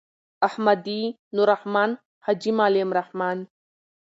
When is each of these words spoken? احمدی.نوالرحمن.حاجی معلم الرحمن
احمدی.نوالرحمن.حاجی 0.47 2.49
معلم 2.59 2.89
الرحمن 2.91 3.37